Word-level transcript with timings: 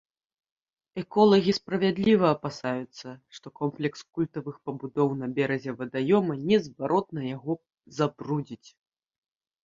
Эколагі 1.01 1.51
справядліва 1.57 2.27
апасаюцца, 2.35 3.07
што 3.37 3.47
комплекс 3.59 4.01
культавых 4.19 4.55
пабудоў 4.69 5.09
на 5.19 5.27
беразе 5.35 5.71
вадаёма 5.81 6.33
незваротна 6.51 7.21
яго 7.35 7.53
забрудзіць. 7.99 8.69